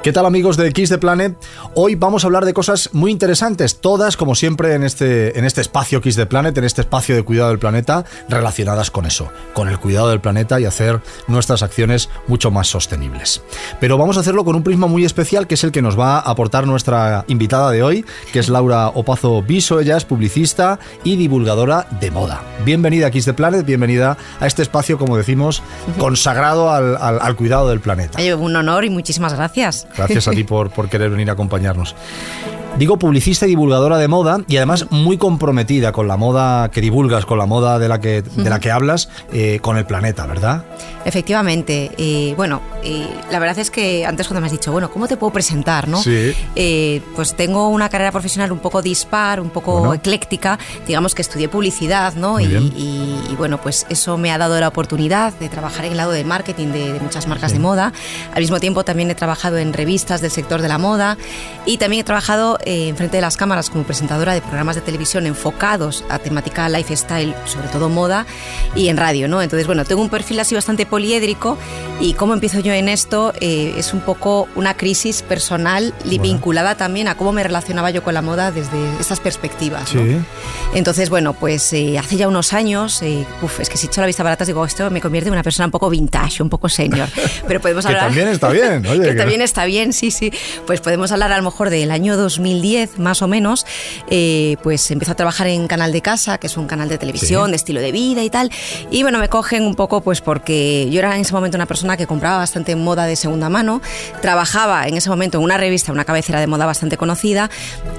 [0.00, 1.36] ¿Qué tal amigos de Kiss the Planet?
[1.74, 5.60] Hoy vamos a hablar de cosas muy interesantes, todas como siempre en este, en este
[5.60, 9.68] espacio Kiss the Planet, en este espacio de cuidado del planeta, relacionadas con eso, con
[9.68, 13.42] el cuidado del planeta y hacer nuestras acciones mucho más sostenibles.
[13.80, 16.18] Pero vamos a hacerlo con un prisma muy especial que es el que nos va
[16.18, 21.16] a aportar nuestra invitada de hoy, que es Laura Opazo Viso, ella es publicista y
[21.16, 22.40] divulgadora de moda.
[22.64, 25.60] Bienvenida a Kiss the Planet, bienvenida a este espacio, como decimos,
[25.98, 28.20] consagrado al, al cuidado del planeta.
[28.36, 29.87] Un honor y muchísimas gracias.
[29.96, 31.94] Gracias a ti por, por querer venir a acompañarnos.
[32.76, 37.26] Digo publicista y divulgadora de moda y además muy comprometida con la moda que divulgas,
[37.26, 40.64] con la moda de la que, de la que hablas, eh, con el planeta, ¿verdad?
[41.04, 41.90] Efectivamente.
[41.98, 45.16] Eh, bueno, eh, la verdad es que antes cuando me has dicho, bueno, ¿cómo te
[45.16, 45.88] puedo presentar?
[45.88, 46.00] ¿no?
[46.02, 46.32] Sí.
[47.16, 50.58] pues tengo una carrera profesional un poco dispar, un poco ecléctica.
[50.86, 52.38] Digamos que estudié publicidad, ¿no?
[52.38, 56.12] Y, y, bueno, pues eso me ha dado la oportunidad de trabajar en el lado
[56.12, 57.92] de marketing de, muchas marcas de moda.
[58.34, 61.16] Al mismo tiempo también he trabajado en revistas del sector de la moda
[61.66, 65.26] y también he trabajado eh, enfrente de las cámaras como presentadora de programas de televisión
[65.26, 68.26] enfocados a temática lifestyle, sobre todo moda,
[68.74, 69.42] y en radio, ¿no?
[69.42, 71.56] Entonces, bueno, tengo un perfil así bastante poliédrico
[72.00, 77.08] y cómo empiezo yo en esto eh, es un poco una crisis personal vinculada también
[77.08, 79.90] a cómo me relacionaba yo con la moda desde estas perspectivas.
[79.90, 80.18] Sí.
[80.74, 83.02] Entonces, bueno, pues eh, hace ya unos años,
[83.42, 85.66] uf, es que si echo la vista barata digo, esto me convierte en una persona
[85.66, 87.08] un poco vintage, un poco senior.
[87.46, 88.02] Pero podemos hablar...
[88.02, 89.02] que también está bien, oye.
[89.02, 90.32] que, también está bien, sí, sí.
[90.66, 93.66] Pues podemos hablar a lo mejor del año 2000 2010 más o menos,
[94.08, 97.50] eh, pues empezó a trabajar en Canal de Casa, que es un canal de televisión,
[97.50, 98.50] de estilo de vida y tal.
[98.90, 101.96] Y bueno, me cogen un poco pues porque yo era en ese momento una persona
[101.96, 103.80] que compraba bastante moda de segunda mano,
[104.22, 107.50] trabajaba en ese momento en una revista, una cabecera de moda bastante conocida,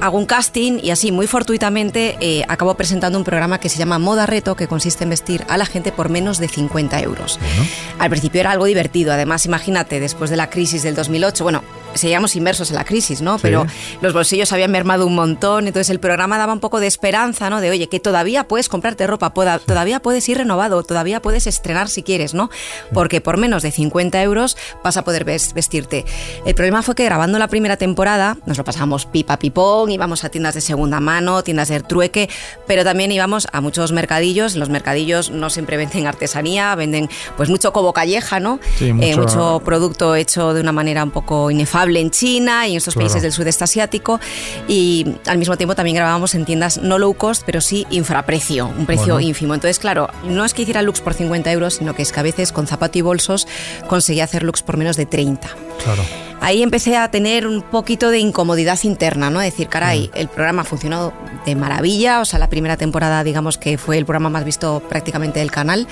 [0.01, 3.99] hago un casting y así muy fortuitamente eh, acabo presentando un programa que se llama
[3.99, 7.39] Moda Reto, que consiste en vestir a la gente por menos de 50 euros.
[7.99, 12.35] Al principio era algo divertido, además imagínate, después de la crisis del 2008, bueno, seguíamos
[12.35, 13.37] inmersos en la crisis, ¿no?
[13.39, 13.65] Pero
[14.01, 17.61] los bolsillos habían mermado un montón, entonces el programa daba un poco de esperanza, ¿no?
[17.61, 22.03] De, oye, que todavía puedes comprarte ropa, todavía puedes ir renovado, todavía puedes estrenar si
[22.03, 22.49] quieres, ¿no?
[22.93, 26.05] Porque por menos de 50 euros vas a poder vestirte.
[26.45, 30.29] El problema fue que grabando la primera temporada nos lo pasamos pipa pipón, íbamos a
[30.29, 32.29] tiendas de segunda mano, tiendas de trueque,
[32.67, 34.55] pero también íbamos a muchos mercadillos.
[34.55, 38.59] Los mercadillos no siempre venden artesanía, venden pues mucho cobo calleja, ¿no?
[38.77, 39.07] Sí, mucho...
[39.07, 42.95] Eh, mucho producto hecho de una manera un poco inefable en China y en estos
[42.95, 44.19] países del sudeste asiático
[44.67, 48.85] y al mismo tiempo también grabábamos en tiendas no low cost, pero sí infraprecio, un
[48.85, 49.53] precio ínfimo.
[49.53, 52.23] Entonces, claro, no es que hiciera looks por 50 euros, sino que es que a
[52.23, 53.47] veces con zapato y bolsos
[53.87, 55.47] conseguía hacer looks por menos de 30.
[55.83, 56.03] Claro
[56.41, 59.39] ahí empecé a tener un poquito de incomodidad interna, ¿no?
[59.39, 60.17] Decir, caray, mm.
[60.17, 61.13] el programa ha funcionado
[61.45, 65.39] de maravilla, o sea, la primera temporada, digamos que fue el programa más visto prácticamente
[65.39, 65.87] del canal,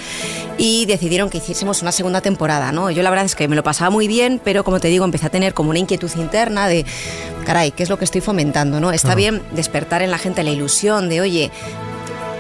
[0.58, 2.92] y decidieron que hiciésemos una segunda temporada, ¿no?
[2.92, 5.28] Yo la verdad es que me lo pasaba muy bien, pero como te digo, empecé
[5.28, 6.86] a tener como una inquietud interna de,
[7.46, 8.92] caray, ¿qué es lo que estoy fomentando, ¿no?
[8.92, 11.52] Está bien despertar en la gente la ilusión de, oye,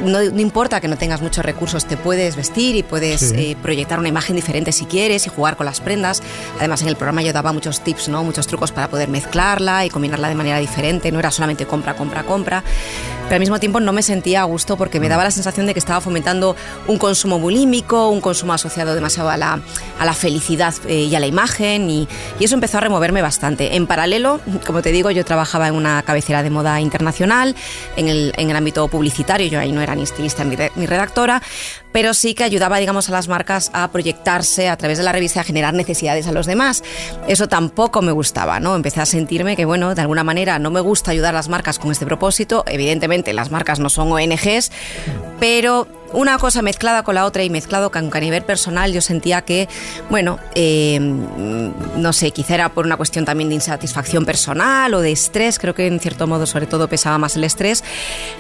[0.02, 4.10] no, importa que no tengas muchos recursos, te puedes vestir y puedes eh, proyectar una
[4.10, 6.22] imagen diferente si quieres y jugar con las prendas.
[6.58, 8.24] Además, en el programa yo daba muchos tips, ¿no?
[8.24, 11.12] muchos trucos para poder mezclarla y combinarla de manera diferente.
[11.12, 12.64] No era solamente compra, compra, compra.
[13.28, 15.74] Pero al mismo tiempo no me sentía a gusto porque me daba la sensación de
[15.74, 16.56] que estaba fomentando
[16.88, 19.60] un consumo bulímico, un consumo asociado demasiado a la,
[20.00, 21.90] a la felicidad eh, y a la imagen.
[21.90, 22.08] Y,
[22.40, 23.76] y eso empezó a removerme bastante.
[23.76, 27.54] En paralelo, como te digo, yo trabajaba en una cabecera de moda internacional,
[27.98, 29.48] en el, en el ámbito publicitario.
[29.48, 31.42] Yo ahí no era ni estilista ni redactora,
[31.98, 35.42] pero sí que ayudaba, digamos, a las marcas a proyectarse a través de la revista,
[35.42, 36.84] a generar necesidades a los demás.
[37.28, 38.76] Eso tampoco me gustaba, ¿no?
[38.76, 41.80] Empecé a sentirme que, bueno, de alguna manera no me gusta ayudar a las marcas
[41.80, 42.64] con este propósito.
[42.68, 44.72] Evidentemente, las marcas no son ONGs,
[45.40, 49.42] pero una cosa mezclada con la otra y mezclado con a nivel personal yo sentía
[49.42, 49.68] que,
[50.10, 55.12] bueno, eh, no sé, quizá era por una cuestión también de insatisfacción personal o de
[55.12, 57.84] estrés, creo que en cierto modo sobre todo pesaba más el estrés.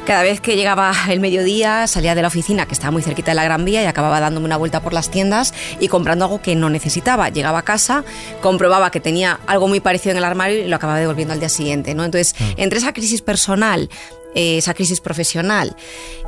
[0.05, 3.35] Cada vez que llegaba el mediodía salía de la oficina, que estaba muy cerquita de
[3.35, 6.55] la Gran Vía, y acababa dándome una vuelta por las tiendas y comprando algo que
[6.55, 7.29] no necesitaba.
[7.29, 8.03] Llegaba a casa,
[8.41, 11.49] comprobaba que tenía algo muy parecido en el armario y lo acababa devolviendo al día
[11.49, 12.03] siguiente, ¿no?
[12.05, 13.89] Entonces, entre esa crisis personal
[14.35, 15.75] esa crisis profesional.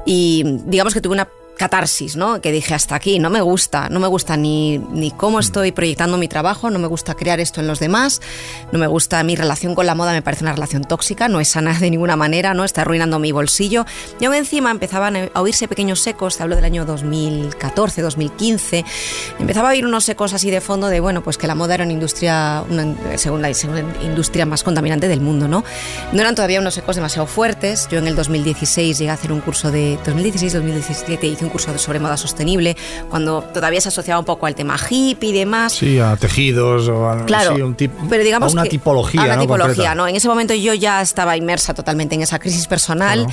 [0.05, 1.29] Y digamos que tuve una
[1.59, 2.41] catarsis, ¿no?
[2.41, 5.41] Que dije hasta aquí, no me gusta, no me gusta ni, ni cómo mm.
[5.41, 8.21] estoy proyectando mi trabajo, no me gusta crear esto en los demás,
[8.71, 11.49] no me gusta mi relación con la moda, me parece una relación tóxica, no es
[11.49, 12.63] sana de ninguna manera, ¿no?
[12.63, 13.85] Está arruinando mi bolsillo.
[14.19, 18.85] Y aún encima empezaban a oírse pequeños secos, te hablo del año 2014, 2015,
[19.37, 21.83] empezaba a oír unos secos así de fondo de, bueno, pues que la moda era
[21.83, 25.65] una industria, una segunda, segunda industria más contaminante del mundo, ¿no?
[26.13, 29.41] No eran todavía unos ecos demasiado fuertes, yo en el 2016 llegué a hacer un
[29.41, 32.75] curso de, 2016-2017 hice un curso sobre moda sostenible,
[33.09, 35.73] cuando todavía se asociaba un poco al tema hippie y demás.
[35.73, 39.21] Sí, a tejidos o a, claro, sí, un tipo, pero digamos a una que- tipología.
[39.21, 39.41] a una ¿no?
[39.41, 39.95] tipología, Concreta.
[39.95, 40.07] ¿no?
[40.07, 43.27] En ese momento yo ya estaba inmersa totalmente en esa crisis personal.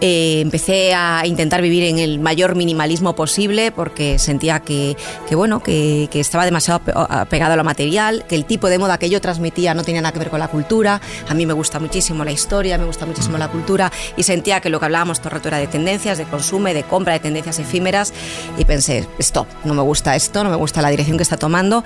[0.00, 4.96] Eh, empecé a intentar vivir en el mayor minimalismo posible porque sentía que,
[5.28, 8.98] que bueno, que, que estaba demasiado apegado a lo material, que el tipo de moda
[8.98, 11.00] que yo transmitía no tenía nada que ver con la cultura.
[11.28, 14.68] A mí me gusta muchísimo la historia, me gusta muchísimo la cultura y sentía que
[14.70, 17.58] lo que hablábamos todo el rato era de tendencias, de consumo, de compra, de tendencias
[17.62, 18.12] efímeras
[18.58, 21.84] y pensé, stop, no me gusta esto, no me gusta la dirección que está tomando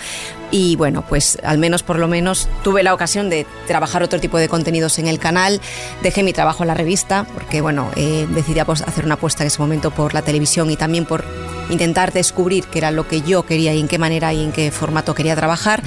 [0.51, 4.39] y bueno, pues al menos por lo menos tuve la ocasión de trabajar otro tipo
[4.39, 5.61] de contenidos en el canal,
[6.03, 9.61] dejé mi trabajo en la revista porque bueno, eh, decidí hacer una apuesta en ese
[9.61, 11.25] momento por la televisión y también por
[11.71, 14.71] intentar descubrir qué era lo que yo quería y en qué manera y en qué
[14.71, 15.83] formato quería trabajar.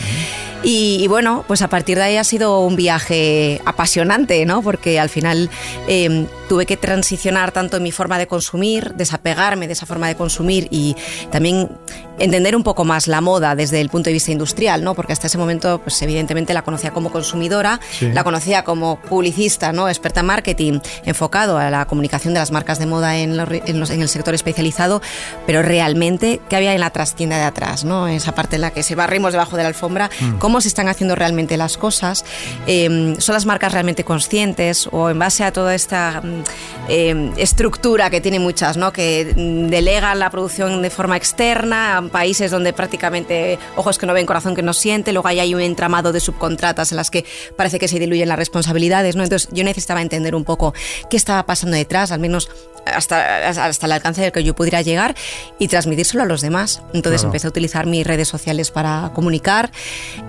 [0.61, 4.61] Y, y bueno, pues a partir de ahí ha sido un viaje apasionante, ¿no?
[4.61, 5.49] Porque al final
[5.87, 10.15] eh, tuve que transicionar tanto en mi forma de consumir, desapegarme de esa forma de
[10.15, 10.97] consumir y
[11.31, 11.69] también
[12.17, 14.48] entender un poco más la moda desde el punto de vista industrial,
[14.83, 14.93] ¿no?
[14.95, 18.11] Porque hasta ese momento, pues evidentemente la conocía como consumidora, Sí.
[18.11, 19.87] la conocía como publicista, ¿no?
[19.89, 23.79] Experta en marketing, enfocado a la comunicación de las marcas de moda en, los en
[23.79, 25.01] los- en el sector especializado,
[25.45, 28.07] pero realmente, ¿qué había en la trastienda de atrás, ¿no?
[28.07, 30.09] Esa parte en la que se barrimos debajo de la alfombra,
[30.39, 32.23] cómo se están haciendo realmente las cosas,
[32.67, 36.43] Eh, son las marcas realmente conscientes o en base a toda esta mm,
[36.89, 38.91] eh, estructura que tienen muchas, ¿no?
[38.93, 44.13] Que mm, delegan la producción de forma externa a países donde prácticamente ojos que no
[44.13, 47.25] ven, corazón que no siente, luego ahí hay un entramado de subcontratas en las que
[47.55, 49.23] parece que se diluyen las responsabilidades, ¿no?
[49.23, 50.73] Entonces yo necesitaba entender un poco
[51.09, 52.49] qué estaba pasando detrás, al menos
[52.85, 55.15] hasta, hasta el alcance del que yo pudiera llegar
[55.57, 56.81] y transmitírselo a los demás.
[56.93, 57.29] Entonces Claro.
[57.29, 59.71] empecé a utilizar mis redes sociales para comunicar,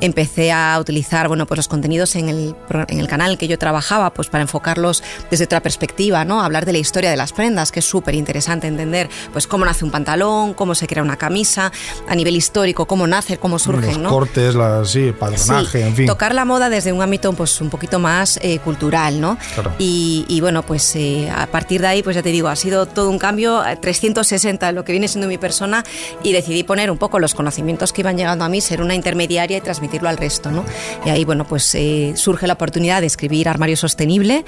[0.01, 2.55] empecé a utilizar bueno, pues los contenidos en el,
[2.89, 6.43] en el canal que yo trabajaba pues para enfocarlos desde otra perspectiva, ¿no?
[6.43, 9.85] hablar de la historia de las prendas, que es súper interesante entender pues cómo nace
[9.85, 11.73] un pantalón, cómo se crea una camisa,
[12.09, 14.11] a nivel histórico, cómo nace, cómo surgen, Los ¿no?
[14.11, 16.07] cortes, la, sí, el padronaje, Sí, en fin.
[16.07, 19.39] Tocar la moda desde un ámbito pues, un poquito más eh, cultural, ¿no?
[19.55, 19.73] Claro.
[19.79, 22.87] Y, y, bueno, pues eh, a partir de ahí, pues ya te digo, ha sido
[22.87, 25.85] todo un cambio eh, 360 en lo que viene siendo mi persona
[26.23, 29.59] y decidí poner un poco los conocimientos que iban llegando a mí, ser una intermediaria
[29.59, 30.65] y transmitirlo al resto, ¿no?
[31.05, 34.45] Y ahí, bueno, pues eh, surge la oportunidad de escribir Armario Sostenible,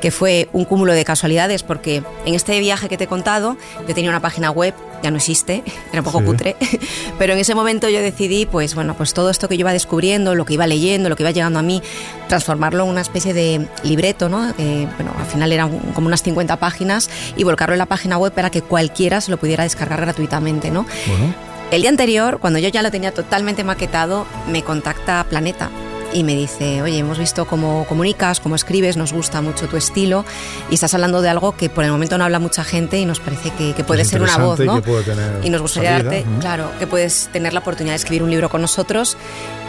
[0.00, 3.56] que fue un cúmulo de casualidades porque en este viaje que te he contado,
[3.86, 5.62] yo tenía una página web, ya no existe,
[5.92, 6.24] era un poco Sí.
[6.24, 6.56] cutre,
[7.18, 10.34] pero en ese momento yo decidí, pues bueno, pues todo esto que yo iba descubriendo,
[10.34, 11.82] lo que iba leyendo, lo que iba llegando a mí,
[12.28, 14.54] transformarlo en una especie de libreto, ¿no?
[14.56, 18.32] Que, bueno, al final eran como unas 50 páginas y volcarlo en la página web
[18.32, 20.86] para que cualquiera se lo pudiera descargar gratuitamente, ¿no?
[21.06, 21.34] Bueno,
[21.70, 25.70] El día anterior, cuando yo ya lo tenía totalmente maquetado, me contacta Planeta
[26.12, 30.24] y me dice, oye, hemos visto cómo comunicas, cómo escribes, nos gusta mucho tu estilo
[30.70, 33.20] y estás hablando de algo que por el momento no habla mucha gente y nos
[33.20, 34.78] parece que, que puede Es ser una voz, ¿no?
[34.78, 37.92] y que puede tener y nos gustaría salida, darte, claro, que puedes tener la oportunidad
[37.92, 39.16] de escribir un libro con nosotros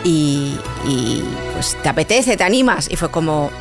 [0.03, 0.57] y,
[0.87, 1.23] y,
[1.53, 3.51] pues te apetece, te animas y fue como...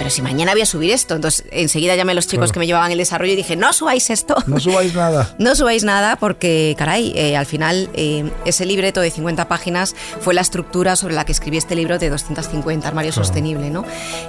[0.00, 2.52] Pero si mañana voy a subir esto, entonces enseguida llamé a los chicos Claro.
[2.54, 4.34] que me llevaban el desarrollo y dije, no subáis esto.
[4.46, 5.34] no subáis nada.
[5.38, 10.32] No subáis nada porque, caray, eh, al final eh, ese libreto de 50 páginas fue
[10.32, 13.24] la estructura sobre la que escribí este libro de 250, Armario Claro.
[13.26, 13.84] Sostenible, ¿no?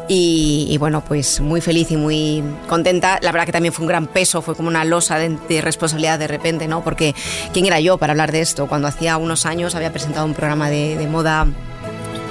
[0.09, 3.17] Y, y bueno, pues muy feliz y muy contenta.
[3.21, 6.19] La verdad que también fue un gran peso, fue como una losa de, de responsabilidad
[6.19, 6.83] de repente, ¿no?
[6.83, 7.15] Porque
[7.53, 8.67] ¿quién era yo para hablar de esto?
[8.67, 11.47] Cuando hacía unos años había presentado un programa de, de moda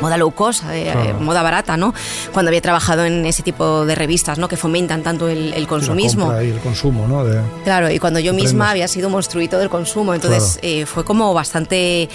[0.01, 1.21] moda low cost, eh, Claro.
[1.21, 1.93] moda barata, ¿no?
[2.33, 4.49] Cuando había trabajado en ese tipo de revistas, ¿no?
[4.49, 6.33] Que fomentan tanto el, consumismo.
[6.41, 7.25] y el consumo, ¿no?
[7.25, 8.53] De, Claro, y cuando yo Prendas.
[8.53, 10.67] misma había sido monstruito del consumo, entonces Claro.
[10.69, 12.09] eh, fue como bastante,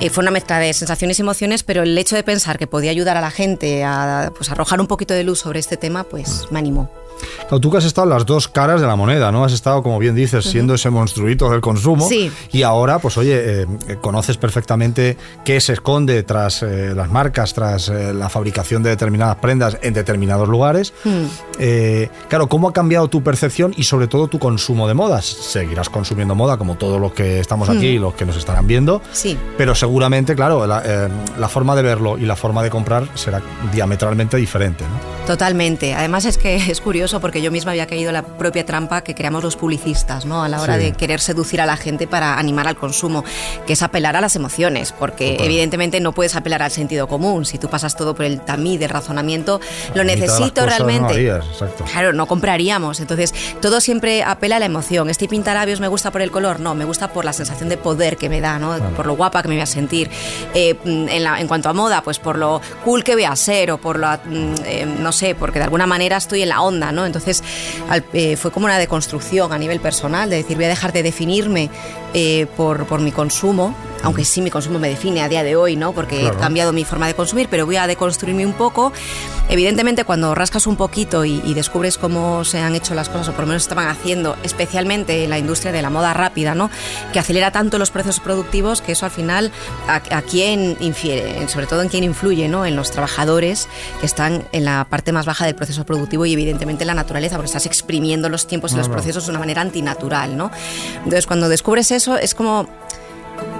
[0.00, 2.90] eh, fue una mezcla de sensaciones y emociones, pero el hecho de pensar que podía
[2.90, 6.46] ayudar a la gente a pues, arrojar un poquito de luz sobre este tema, pues
[6.50, 6.90] me animó.
[7.40, 9.44] Claro, tú que has estado en las dos caras de la moneda, ¿no?
[9.44, 12.08] Has estado, como bien dices, siendo ese monstruito del consumo.
[12.08, 12.30] Sí.
[12.52, 13.66] Y ahora, pues oye, eh,
[14.00, 19.36] conoces perfectamente qué se esconde tras eh, las marcas, tras eh, la fabricación de determinadas
[19.36, 20.92] prendas en determinados lugares.
[21.04, 21.24] Hmm.
[21.58, 25.24] Eh, claro, ¿cómo ha cambiado tu percepción y sobre todo tu consumo de modas?
[25.24, 29.02] Seguirás consumiendo moda como todos los que estamos aquí y los que nos estarán viendo.
[29.12, 29.36] Sí.
[29.58, 34.36] Pero seguramente, claro, la, la forma de verlo y la forma de comprar será diametralmente
[34.36, 35.26] diferente, ¿no?
[35.26, 35.94] Totalmente.
[35.94, 39.14] Además es que es curioso porque yo misma había caído en la propia trampa que
[39.16, 40.44] creamos los publicistas, ¿no?
[40.44, 40.84] A la hora Sí.
[40.84, 43.24] de querer seducir a la gente para animar al consumo,
[43.66, 45.46] que es apelar a las emociones, porque Total.
[45.46, 47.44] evidentemente no puedes apelar al sentido común.
[47.46, 49.60] Si tú pasas todo por el tamiz del razonamiento,
[49.94, 51.00] lo La de las necesito realmente.
[51.02, 51.84] No harías, exacto.
[51.90, 53.00] Claro, no compraríamos.
[53.00, 55.08] Entonces, todo siempre apela a la emoción.
[55.10, 58.16] Este pintalabios me gusta por el color, no, me gusta por la sensación de poder
[58.18, 58.76] que me da, ¿no?
[58.96, 60.10] Por lo guapa que me voy a sentir.
[60.54, 63.70] Eh, en, la- en cuanto a moda, pues por lo cool que voy a ser
[63.70, 66.92] o por lo, mm, eh, no sé, porque de alguna manera estoy en la onda,
[66.92, 66.99] ¿no?
[67.06, 67.42] Entonces
[68.12, 71.70] eh, fue como una deconstrucción a nivel personal, de decir, voy a dejar de definirme
[72.14, 75.76] eh, por, por mi consumo, aunque sí mi consumo me define a día de hoy,
[75.76, 75.92] ¿no?
[75.92, 78.92] Porque he cambiado mi forma de consumir, pero voy a deconstruirme un poco.
[79.48, 83.40] Evidentemente, cuando rascas un poquito y, descubres cómo se han hecho las cosas, o por
[83.40, 86.70] lo menos estaban haciendo, especialmente en la industria de la moda rápida, ¿no?
[87.12, 89.50] Que acelera tanto los procesos productivos que eso al final
[89.88, 92.64] a, quién infiere, sobre todo en quién influye, ¿no?
[92.64, 96.84] En los trabajadores que están en la parte más baja del proceso productivo y evidentemente
[96.84, 100.36] en la naturaleza, porque estás exprimiendo los tiempos y los procesos de una manera antinatural,
[100.36, 100.50] ¿no?
[100.98, 102.68] Entonces, cuando descubres eso, es como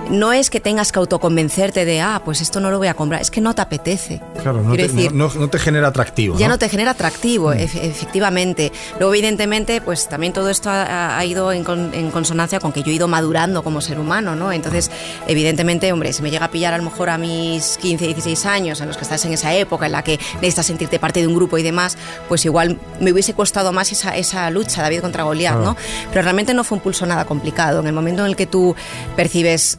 [0.08, 3.20] no es que tengas que autoconvencerte de, ah, pues esto no lo voy a comprar,
[3.20, 4.20] es que no te apetece.
[4.42, 6.36] Claro, no, te, no, te, genera atractivo.
[6.36, 7.58] Ya no, te genera atractivo, mm.
[7.58, 8.72] efectivamente.
[8.98, 11.64] Luego, evidentemente, pues también todo esto ha, ido en,
[12.10, 14.52] consonancia con que yo he ido madurando como ser humano, ¿no?
[14.52, 14.90] Entonces,
[15.26, 18.80] evidentemente, hombre, si me llega a pillar a lo mejor a mis 15, 16 años,
[18.80, 21.34] en los que estás en esa época en la que necesitas sentirte parte de un
[21.34, 21.96] grupo y demás,
[22.28, 25.76] pues igual me hubiese costado más esa, esa lucha, David contra Goliat, ¿no?
[26.10, 27.80] Pero realmente no fue un pulso nada complicado.
[27.80, 28.74] En el momento en el que tú
[29.16, 29.78] percibes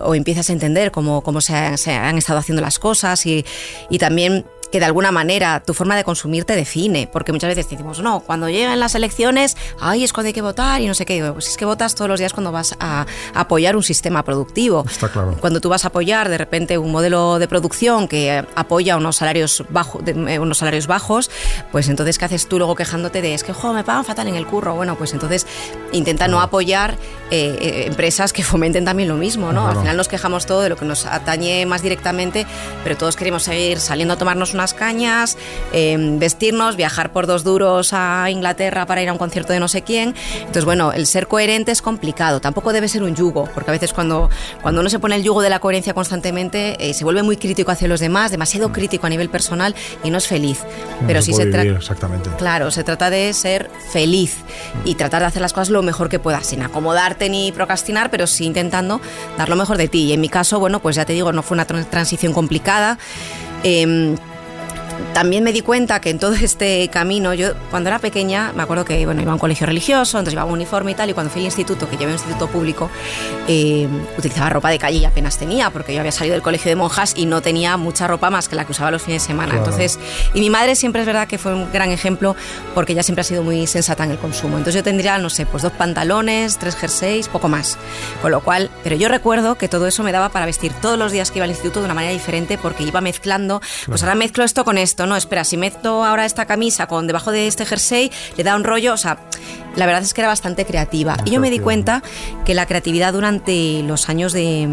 [0.00, 3.44] o empiezas a entender cómo, cómo se, han estado haciendo las cosas y,
[3.90, 7.68] y también que de alguna manera tu forma de consumir te define, porque muchas veces
[7.68, 11.06] decimos, no, cuando llegan las elecciones, ay, es cuando hay que votar y no sé
[11.06, 11.30] qué.
[11.32, 14.84] Pues es que votas todos los días cuando vas a, apoyar un sistema productivo.
[14.88, 15.36] Está claro.
[15.40, 19.64] Cuando tú vas a apoyar de repente un modelo de producción que apoya unos salarios,
[19.68, 21.30] bajo, eh, unos salarios bajos,
[21.72, 24.34] pues entonces, ¿qué haces tú luego quejándote de, es que, jo, me pagan fatal en
[24.34, 24.74] el curro?
[24.74, 25.46] Bueno, pues entonces
[25.92, 26.96] intenta no apoyar
[27.30, 29.68] eh, eh, empresas que fomenten también lo mismo, ¿no?
[29.68, 32.46] Al final nos quejamos todo de lo que nos atañe más directamente,
[32.84, 35.36] pero todos queremos seguir saliendo a tomarnos unas cañas,
[35.72, 39.68] em, vestirnos, viajar por dos duros a Inglaterra para ir a un concierto de no
[39.68, 40.14] sé quién.
[40.38, 42.40] Entonces, bueno, el ser coherente es complicado.
[42.40, 44.30] Tampoco debe ser un yugo, porque a veces cuando,
[44.62, 47.70] cuando uno se pone el yugo de la coherencia constantemente, eh, se vuelve muy crítico
[47.70, 50.60] hacia los demás, demasiado crítico a nivel personal y no es feliz.
[51.06, 51.68] Pero si se trata.
[51.68, 52.30] Exactamente.
[52.36, 54.38] Claro, se trata de ser feliz
[54.84, 58.26] y tratar de hacer las cosas lo mejor que puedas, sin acomodarte ni procrastinar, pero
[58.26, 59.00] sí intentando
[59.36, 60.06] dar lo mejor de ti.
[60.06, 62.98] Y en mi caso, bueno, pues ya te digo, no fue una transición complicada.
[63.62, 64.16] Eh,
[65.14, 68.84] también me di cuenta que en todo este camino, yo cuando era pequeña, me acuerdo
[68.84, 71.30] que bueno, iba a un colegio religioso, entonces llevaba un uniforme y tal, y cuando
[71.30, 72.90] fui al instituto, que llevé un instituto público,
[73.46, 76.76] eh, utilizaba ropa de calle y apenas tenía, porque yo había salido del colegio de
[76.76, 79.56] monjas y no tenía mucha ropa más que la que usaba los fines de semana.
[79.56, 79.98] Entonces,
[80.34, 82.36] y mi madre siempre es verdad que fue un gran ejemplo,
[82.74, 84.56] porque ella siempre ha sido muy sensata en el consumo.
[84.56, 87.78] Entonces yo tendría, no sé, pues dos pantalones, tres jerseys, poco más.
[88.22, 91.12] Con lo cual, pero yo recuerdo que todo eso me daba para vestir todos los
[91.12, 94.44] días que iba al instituto de una manera diferente, porque iba mezclando, pues ahora mezclo
[94.44, 98.10] esto con esto no, espera, si meto ahora esta camisa con debajo de este jersey,
[98.36, 99.18] le da un rollo, o sea,
[99.76, 101.16] la verdad es que era bastante creativa.
[101.24, 102.02] y yo me di cuenta
[102.44, 104.68] que la creatividad durante los años de,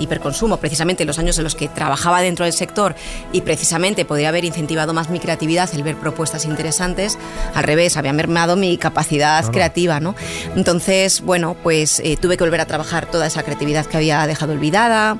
[0.00, 2.94] hiperconsumo, precisamente los años en los que trabajaba dentro del sector
[3.32, 7.18] y precisamente podría haber incentivado más mi creatividad, el ver propuestas interesantes,
[7.54, 10.14] al revés, había mermado mi capacidad creativa, ¿no?
[10.56, 14.52] Entonces, bueno, pues eh, tuve que volver a trabajar toda esa creatividad que había dejado
[14.52, 15.18] olvidada.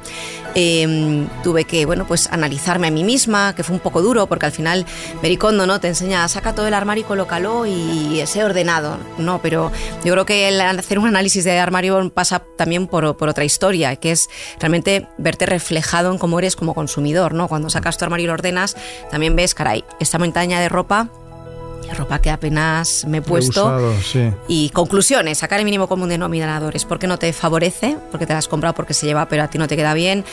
[0.58, 4.46] Em, tuve que, bueno, pues analizarme a mí misma, que fue un poco duro, porque
[4.46, 4.86] al final
[5.20, 5.80] Mericondo, ¿no?
[5.80, 9.42] Te enseña, saca todo el armario y colócalo y sé ordenado, ¿no?
[9.42, 9.70] Pero
[10.02, 14.12] yo creo que hacer un análisis de armario pasa también por, por otra historia, que
[14.12, 17.48] es realmente verte reflejado en cómo eres como consumidor, ¿no?
[17.48, 18.78] Cuando sacas tu armario y lo ordenas,
[19.10, 21.10] también ves, caray, esta montaña de ropa
[21.94, 23.92] ropa que apenas me he puesto.
[24.48, 26.76] Y conclusiones, sacar el mínimo común denominador.
[26.76, 27.96] ¿Es porque no te favorece?
[28.10, 30.24] Porque te la has comprado porque se lleva, pero a ti no te queda bien.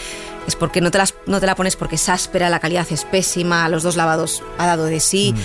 [0.48, 3.06] Es porque no te, las, no te la pones porque es áspera, la calidad es
[3.06, 5.34] pésima, los dos lavados ha dado de sí.
[5.34, 5.40] Mm.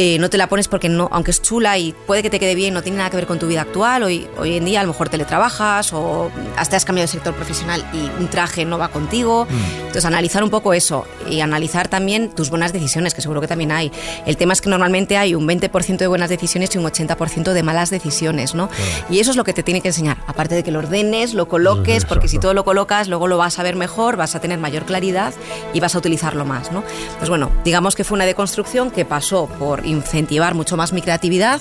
[0.00, 2.54] Eh, no te la pones porque, no, aunque es chula y puede que te quede
[2.54, 4.04] bien, no tiene nada que ver con tu vida actual.
[4.04, 7.84] Hoy, hoy en día a lo mejor teletrabajas o hasta has cambiado de sector profesional
[7.92, 9.46] y un traje no va contigo.
[9.50, 9.78] Mm.
[9.78, 13.72] Entonces, analizar un poco eso y analizar también tus buenas decisiones, que seguro que también
[13.72, 13.90] hay.
[14.24, 17.62] El tema es que normalmente hay un 20% de buenas decisiones y un 80% de
[17.62, 18.68] malas decisiones, ¿no?
[19.08, 20.18] Y eso es lo que te tiene que enseñar.
[20.26, 23.58] Aparte de que lo ordenes, lo coloques, porque si todo lo colocas, luego lo vas
[23.58, 25.32] a ver mejor, vas a tener mayor claridad
[25.72, 26.82] y vas a utilizarlo más, ¿no?
[27.18, 31.60] Pues bueno, digamos que fue una deconstrucción que pasó por incentivar mucho más mi creatividad,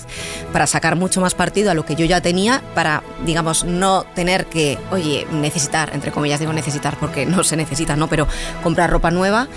[0.52, 4.46] para sacar mucho más partido a lo que yo ya tenía, para, digamos, no tener
[4.48, 8.08] que, oye, necesitar, entre comillas digo necesitar porque no se necesita, ¿no?
[8.08, 8.28] Pero
[8.64, 9.48] comprar ropa nueva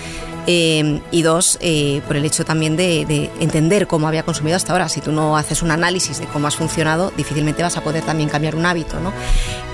[0.47, 4.88] eh, y dos, eh, por el hecho también de, entender cómo había consumido hasta ahora.
[4.88, 8.28] Si tú no haces un análisis de cómo has funcionado, difícilmente vas a poder también
[8.28, 9.12] cambiar un hábito, ¿no?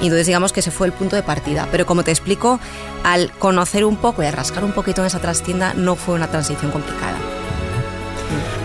[0.01, 1.69] Y entonces digamos que ese fue el punto de partida.
[1.71, 2.61] Pero como te explico,
[3.05, 6.29] al conocer un poco y al rascar un poquito en esa trastienda, no fue una
[6.29, 7.36] transición complicada.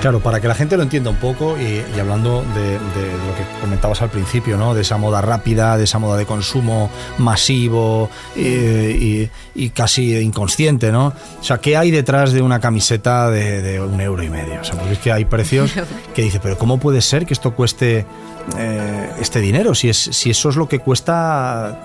[0.01, 4.01] Claro, para que la gente lo entienda un poco y, hablando de, lo que comentabas
[4.01, 4.73] al principio, ¿no?
[4.73, 6.89] De esa moda rápida, de esa moda de consumo
[7.19, 9.29] masivo y,
[9.75, 11.13] casi inconsciente, ¿no?
[11.39, 14.61] O sea, ¿qué hay detrás de una camiseta de, un euro y medio?
[14.61, 15.71] O sea, porque es que hay precios
[16.15, 18.07] que dice, pero ¿cómo puede ser que esto cueste
[18.57, 19.75] eh, este dinero?
[19.75, 21.77] Si, es, si eso es lo que cuesta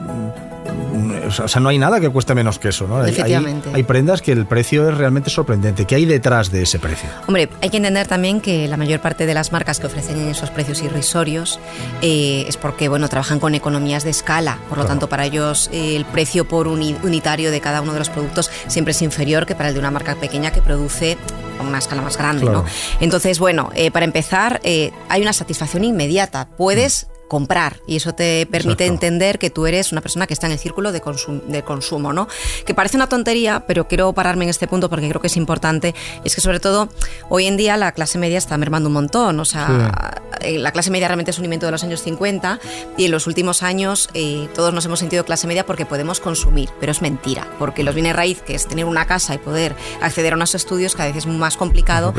[1.27, 3.05] o sea, no hay nada que cueste menos que eso, ¿no?
[3.05, 3.71] Efectivamente.
[3.73, 5.85] Hay, prendas que el precio es realmente sorprendente.
[5.85, 7.09] ¿Qué hay detrás de ese precio?
[7.27, 10.51] Hombre, hay que entender también que la mayor parte de las marcas que ofrecen esos
[10.51, 11.59] precios irrisorios
[12.03, 14.59] eh, es porque, bueno, trabajan con economías de escala.
[14.69, 18.11] Por lo tanto, para ellos eh, el precio por unitario de cada uno de los
[18.11, 21.17] productos siempre es inferior que para el de una marca pequeña que produce
[21.59, 22.65] a una escala más grande, ¿no?
[23.01, 26.49] Entonces, bueno, eh, para empezar, hay una satisfacción inmediata.
[26.57, 27.81] Puedes comprar.
[27.87, 30.93] Y eso te permite entender que tú eres una persona que está en el círculo
[30.93, 31.03] de,
[31.47, 32.29] de, consumo, ¿no?
[32.65, 35.95] Que parece una tontería, pero quiero pararme en este punto porque creo que es importante,
[36.25, 36.89] es que sobre todo
[37.29, 40.91] hoy en día la clase media está mermando un montón, o sea, eh, la clase
[40.91, 42.61] media realmente es un invento de los años 50
[42.97, 46.71] y en los últimos años eh, todos nos hemos sentido clase media porque podemos consumir,
[46.81, 50.35] pero es mentira, porque los bienes raíz, que es tener una casa y poder acceder
[50.35, 52.15] a unos estudios, cada vez es más complicado.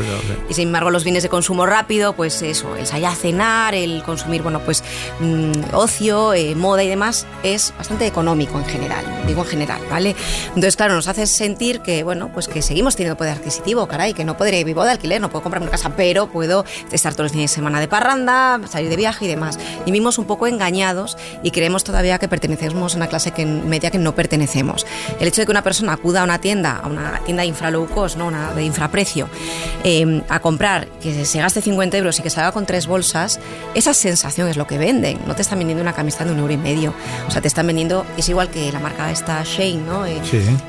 [0.48, 4.02] Y sin embargo los bienes de consumo rápido, pues eso, el salir a cenar, el
[4.02, 4.82] consumir, bueno, pues
[5.20, 10.14] Mm, ocio, eh, moda y demás, es bastante económico en general, digo en general, ¿vale?
[10.48, 14.24] Entonces, claro, nos hace sentir que, bueno, pues que seguimos teniendo poder adquisitivo, caray, que
[14.24, 17.32] no podré vivir de alquiler, no puedo comprarme una casa, pero puedo estar todos los
[17.32, 19.58] fines de semana de parranda, salir de viaje y demás.
[19.84, 23.98] Vivimos un poco engañados y creemos todavía que pertenecemos a una clase que, media que
[23.98, 24.86] no pertenecemos.
[25.18, 27.88] El hecho de que una persona acuda a una tienda, a una tienda infra low
[27.88, 28.26] cost, ¿no?
[28.26, 29.28] una de infraprecio,
[29.84, 33.40] eh, a comprar, que se gaste 50 euros y que salga con tres bolsas,
[33.74, 35.18] esa sensación es lo que venden.
[35.26, 36.94] No te están vendiendo una camiseta de un euro y medio.
[37.26, 40.06] O sea, te están vendiendo, es igual que la marca esta Shane, ¿no?
[40.06, 40.20] Eh,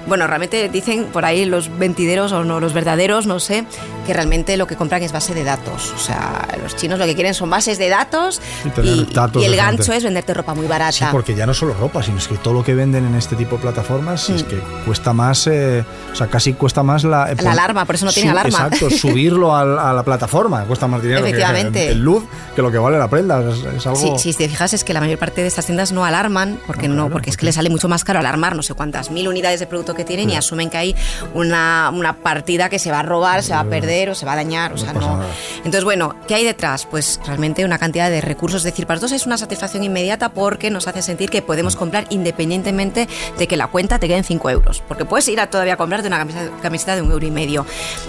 [0.07, 3.63] bueno, realmente dicen por ahí los ventideros o no, los verdaderos, no sé,
[4.05, 5.93] que realmente lo que compran es base de datos.
[5.95, 8.41] O sea, los chinos lo que quieren son bases de datos
[8.83, 9.07] y,
[9.45, 10.91] el gancho es venderte ropa muy barata.
[10.91, 13.35] Sí, porque ya no solo ropa, sino es que todo lo que venden en este
[13.35, 14.47] tipo de plataformas es mm.
[14.47, 17.33] que cuesta más, eh, o sea, casi cuesta más la...
[17.41, 18.67] la alarma, por eso no tiene alarma.
[18.67, 21.79] Exacto, subirlo a, la plataforma cuesta más dinero Efectivamente.
[21.79, 22.23] que el luz,
[22.55, 23.41] que lo que vale la prenda.
[23.75, 23.99] Es, algo...
[23.99, 26.87] Sí, si te fijas es que la mayor parte de estas tiendas no alarman, porque
[26.87, 29.59] no, porque es que les sale mucho más caro alarmar no sé cuántas mil unidades
[29.59, 30.95] de producto que tienen y asumen que hay
[31.33, 34.33] una, una partida que se va a robar, se va a perder o se va
[34.33, 34.73] a dañar.
[34.73, 35.21] O sea, no.
[35.57, 36.85] Entonces, bueno, ¿qué hay detrás?
[36.85, 38.61] Pues realmente una cantidad de recursos.
[38.61, 42.05] Es decir, para nosotros es una satisfacción inmediata porque nos hace sentir que podemos comprar
[42.09, 44.83] independientemente de que la cuenta te quede en 5 euros.
[44.87, 46.25] Porque puedes ir a todavía a comprarte una
[46.61, 47.65] camiseta, de un euro y medio.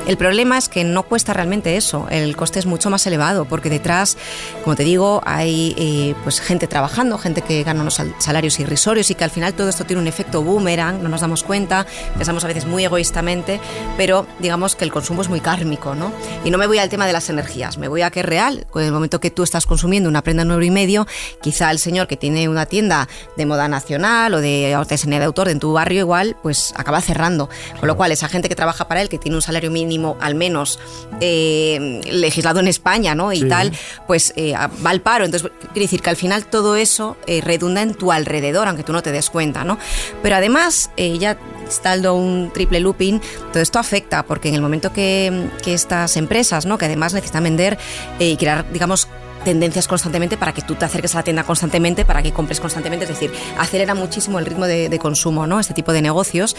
[0.06, 2.06] El problema es que no cuesta realmente eso.
[2.10, 4.16] El coste es mucho más elevado porque detrás,
[4.64, 9.16] como te digo, hay eh, pues gente trabajando, gente que gana unos salarios irrisorios y
[9.16, 11.84] que al final todo esto tiene un efecto boomerang, no nos damos cuenta,
[12.16, 13.60] pensamos a veces muy egoístamente,
[13.96, 16.12] pero digamos que el consumo es muy kármico, ¿no?
[16.44, 18.66] Y no me voy al tema de las energías, me voy a que es real.
[18.72, 21.08] En el momento que tú estás consumiendo una prenda en euro y medio,
[21.42, 25.48] quizá el señor que tiene una tienda de moda nacional o de artesanía de autor
[25.48, 27.48] en tu barrio igual, pues acaba cerrando.
[27.80, 30.36] Con lo cual, esa gente que trabaja para él, que tiene un salario mínimo al
[30.36, 30.78] menos
[31.20, 33.32] eh, legislado en España, ¿no?
[33.32, 33.72] Y tal,
[34.06, 35.24] pues eh, va al paro.
[35.24, 38.92] Entonces, quiere decir que al final todo eso eh, redunda en tu alrededor, aunque tú
[38.92, 39.78] no te des cuenta, ¿no?
[40.22, 45.48] Pero además, ya está un triple looping, todo esto afecta, porque en el momento que,
[45.64, 46.76] estas empresas, ¿no?
[46.76, 47.78] que además necesitan vender
[48.18, 49.08] y crear, digamos,
[49.44, 53.04] tendencias constantemente para que tú te acerques a la tienda constantemente, para que compres constantemente,
[53.04, 55.60] es decir, acelera muchísimo el ritmo de, consumo, ¿no?
[55.60, 56.56] Este tipo de negocios.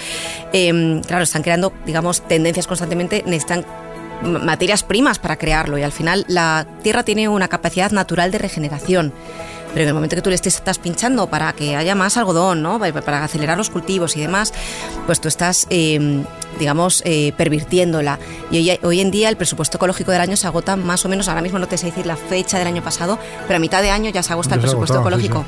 [0.52, 3.66] Em, claro, están creando, digamos, tendencias constantemente, necesitan
[4.24, 9.14] materias primas para crearlo y al final la Tierra tiene una capacidad natural de regeneración.
[9.74, 12.62] Pero en el momento que tú le estés, estás pinchando para que haya más algodón,
[12.62, 12.80] ¿no?
[12.80, 14.54] para acelerar los cultivos y demás,
[15.06, 16.26] pues tú estás, em,
[16.60, 18.20] digamos, eh, pervirtiéndola.
[18.52, 21.42] Y hoy, en día el presupuesto ecológico del año se agota más o menos, ahora
[21.42, 24.10] mismo no te sé decir la fecha del año pasado, pero a mitad de año
[24.10, 25.46] ya se agota el presupuesto ecológico.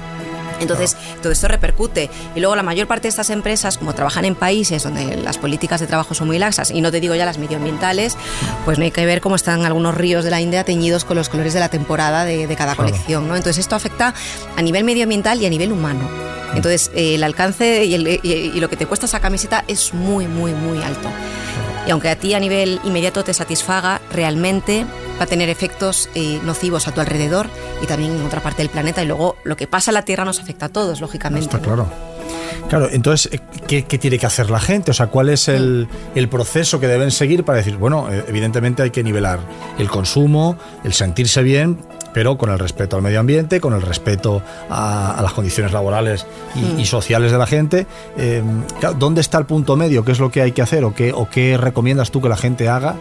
[0.60, 2.10] Entonces, todo esto repercute.
[2.36, 5.80] Y luego la mayor parte de estas empresas, como trabajan en países donde las políticas
[5.80, 8.18] de trabajo son muy laxas, y no te digo ya las medioambientales,
[8.66, 11.30] pues no hay que ver cómo están algunos ríos de la India teñidos con los
[11.30, 13.28] colores de la temporada de, cada colección.
[13.28, 13.36] ¿no?
[13.36, 14.13] Entonces, esto afecta
[14.56, 16.08] a nivel medioambiental y a nivel humano.
[16.54, 20.82] Entonces, el alcance y, y lo que te cuesta esa camiseta es muy, muy, muy
[20.84, 21.10] alto.
[21.88, 24.86] Y aunque a ti a nivel inmediato te satisfaga, realmente
[25.19, 27.47] va a tener efectos eh, nocivos a tu alrededor
[27.82, 29.04] y también en otra parte del planeta.
[29.04, 31.45] Y luego lo que pasa en la Tierra nos afecta a todos, lógicamente.
[31.45, 31.88] Está claro.
[32.69, 34.91] Claro, entonces, eh, ¿qué, tiene que hacer la gente?
[34.91, 38.82] O sea, ¿cuál es el, el, proceso que deben seguir para decir, bueno, eh, evidentemente
[38.84, 39.39] hay que nivelar
[39.78, 41.78] el consumo, el sentirse bien,
[42.13, 46.82] pero con el respeto al medio ambiente, con el respeto a, las condiciones laborales y,
[46.82, 46.86] mm.
[46.86, 47.88] sociales de la gente.
[48.17, 48.63] Em,
[48.97, 50.04] ¿Dónde está el punto medio?
[50.04, 52.38] ¿Qué es lo que hay que hacer o qué, o qué recomiendas tú que la
[52.38, 52.95] gente haga?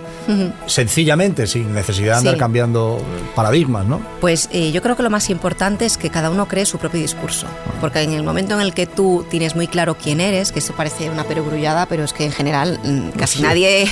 [0.66, 2.98] Sencillamente, sin necesidad de andar cambiando
[3.35, 4.01] paradigmas, ¿no?
[4.20, 7.01] Pues eh, yo creo que lo más importante es que cada uno cree su propio
[7.01, 7.46] discurso,
[7.81, 10.75] porque en el momento en el que tú tienes muy claro quién eres, que eso
[10.75, 13.88] parece una perogrullada, pero es que en general mm, casi nadie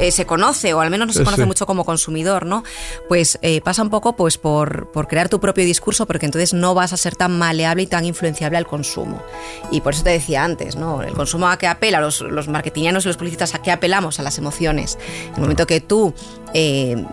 [0.00, 2.64] eh, se conoce, o al menos no se conoce mucho como consumidor, ¿no?
[3.08, 6.74] Pues eh, pasa un poco pues por, por crear tu propio discurso, porque entonces no
[6.74, 9.22] vas a ser tan maleable y tan influenciable al consumo.
[9.70, 11.02] Y por eso te decía antes, ¿no?
[11.02, 14.22] El consumo a qué apela, los, los marketingianos y los publicistas a qué apelamos, a
[14.22, 14.98] las emociones.
[15.28, 16.14] En el momento que tú
[16.54, 17.04] eh,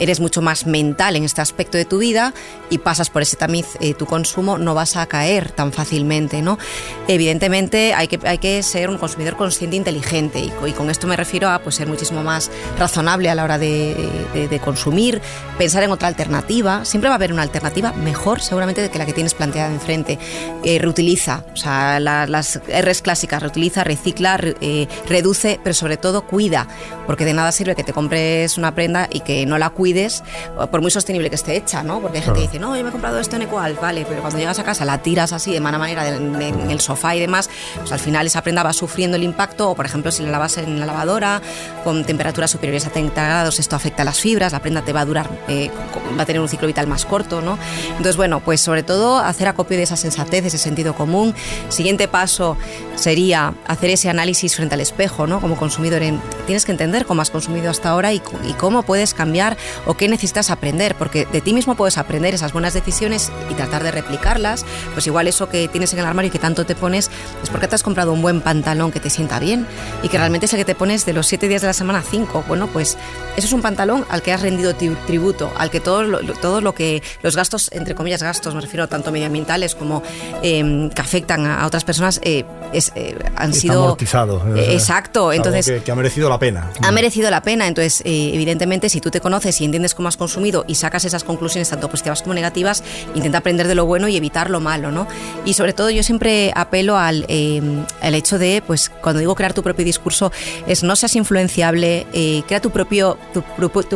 [0.00, 2.34] eres mucho más mental en este aspecto de tu vida
[2.68, 6.58] y pasas por ese tamiz eh, tu consumo, no vas a caer tan fácilmente, ¿no?
[7.06, 11.16] Evidentemente hay que, hay que ser un consumidor consciente e inteligente y, con esto me
[11.16, 15.20] refiero a pues, ser muchísimo más razonable a la hora de, consumir,
[15.58, 19.04] pensar en otra alternativa, siempre va a haber una alternativa mejor seguramente de que la
[19.04, 20.16] que tienes planteada enfrente.
[20.62, 26.68] Eh, reutiliza, o sea, las R's clásicas, reutiliza, recicla, eh, reduce, pero sobre todo cuida,
[27.08, 30.22] porque de nada sirve que te compres una prenda y que no la cuides
[30.70, 32.00] por muy sostenible que esté hecha, ¿no?
[32.00, 34.20] Porque hay gente que dice, no, yo me he comprado esto en Equal, vale, pero
[34.20, 37.50] cuando llegas a casa la tiras así de mala manera en el sofá y demás,
[37.76, 40.58] pues al final esa prenda va sufriendo el impacto, o por ejemplo, si la lavas
[40.58, 41.42] en la lavadora
[41.82, 45.00] con temperaturas superiores a 30 grados, esto afecta a las fibras, la prenda te va
[45.00, 45.72] a durar, eh,
[46.16, 47.58] va a tener un ciclo vital más corto, ¿no?
[47.90, 51.34] Entonces, bueno, pues sobre todo hacer acopio de esa sensatez, de ese sentido común.
[51.68, 52.56] Siguiente paso
[52.94, 55.40] sería hacer ese análisis frente al espejo, ¿no?
[55.40, 56.02] Como consumidor,
[56.46, 60.08] tienes que entender cómo has consumido hasta ahora y, y cómo puedes cambiar o qué
[60.08, 64.64] necesitas aprender, porque de ti mismo puedes aprender esas buenas decisiones y tratar de replicarlas.
[64.92, 67.10] Pues igual eso que tienes en el armario y que tanto te pones
[67.42, 69.66] es porque te has comprado un buen pantalón que te sienta bien
[70.02, 72.02] y que realmente es el que te pones de los siete días de la semana
[72.02, 72.44] cinco.
[72.48, 72.96] Bueno, pues
[73.36, 76.73] eso es un pantalón al que has rendido tributo, al que todo lo, todo lo
[76.74, 80.02] que los gastos, entre comillas gastos, me refiero tanto medioambientales como
[80.42, 84.42] em, que afectan a, otras personas, eh, es, eh, han sido amortizado.
[84.56, 86.70] Eh, exacto, entonces que, ha merecido la pena.
[86.82, 90.64] Ha merecido la pena, entonces evidentemente si tú te conoces y entiendes cómo has consumido
[90.66, 92.82] y sacas esas conclusiones tanto positivas como negativas,
[93.14, 95.06] intenta aprender de lo bueno y evitar lo malo, ¿no?
[95.44, 99.54] Y sobre todo yo siempre apelo al em, el hecho de, pues cuando digo crear
[99.54, 100.32] tu propio discurso,
[100.66, 103.42] es no seas influenciable, eh, crea tu propio tu,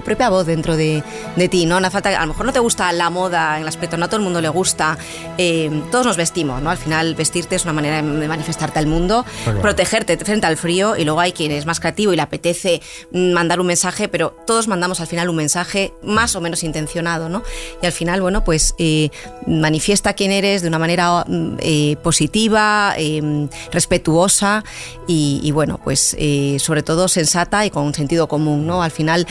[0.02, 1.02] propia voz dentro de,
[1.36, 1.80] de, ti, ¿no?
[1.80, 4.08] No falta, a lo mejor no te gusta la moda en el aspecto, no a
[4.08, 4.98] todo el mundo le gusta,
[5.36, 6.70] em, todos nos vestimos, ¿no?
[6.70, 9.24] Al final vestirte es una manera de manifestarte al mundo,
[9.60, 13.32] protegerte frente al frío y luego hay quien es más creativo y le apetece mm,
[13.32, 17.42] mandar un mensaje, pero todos mandamos al final un mensaje más o menos intencionado, ¿no?
[17.82, 19.10] Y al final, bueno, pues eh,
[19.46, 24.64] manifiesta quién eres de una manera mm, eh, positiva, eh, respetuosa
[25.06, 26.16] y, bueno, pues
[26.58, 28.82] sobre todo sensata y con sentido común, ¿no?
[28.82, 29.26] Al final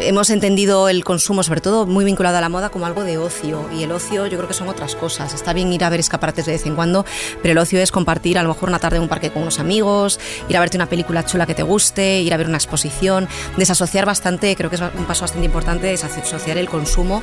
[0.00, 3.68] hemos entendido el consumo, sobre todo muy vinculado a la moda, como algo de ocio.
[3.76, 5.34] Y el ocio yo creo que son otras cosas.
[5.34, 7.04] Está bien ir a ver escaparates de vez en cuando,
[7.42, 9.58] pero el ocio es compartir a lo mejor una tarde en un parque con unos
[9.58, 13.28] amigos, ir a verte una película chula que te guste, ir a ver una exposición,
[13.56, 17.22] desasociar bastante, creo que es un paso bastante importante, desasociar el consumo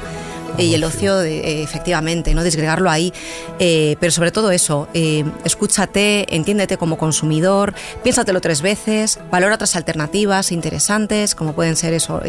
[0.57, 3.13] y el ocio, eh, efectivamente, no desgregarlo ahí.
[3.59, 9.75] Eh, pero sobre todo eso, eh, escúchate, entiéndete como consumidor, piénsatelo tres veces, valora otras
[9.75, 12.21] alternativas interesantes, como pueden ser eso,